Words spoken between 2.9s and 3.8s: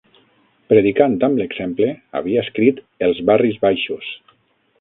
Els barris